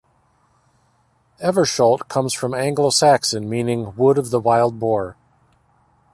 [1.43, 5.15] "Eversholt" comes from Anglo-Saxon meaning "wood of the wild boar".